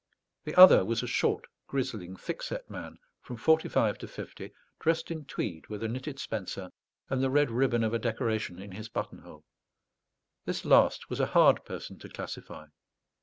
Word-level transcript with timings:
The 0.45 0.55
other 0.55 0.83
was 0.83 1.03
a 1.03 1.07
short, 1.07 1.45
grizzling, 1.67 2.15
thick 2.15 2.41
set 2.41 2.67
man, 2.71 2.97
from 3.21 3.37
forty 3.37 3.69
five 3.69 3.99
to 3.99 4.07
fifty, 4.07 4.51
dressed 4.79 5.11
in 5.11 5.25
tweed 5.25 5.67
with 5.67 5.83
a 5.83 5.87
knitted 5.87 6.17
spencer, 6.17 6.71
and 7.11 7.21
the 7.21 7.29
red 7.29 7.51
ribbon 7.51 7.83
of 7.83 7.93
a 7.93 7.99
decoration 7.99 8.59
in 8.59 8.71
his 8.71 8.89
button 8.89 9.19
hole. 9.19 9.45
This 10.43 10.65
last 10.65 11.11
was 11.11 11.19
a 11.19 11.27
hard 11.37 11.63
person 11.65 11.99
to 11.99 12.09
classify. 12.09 12.65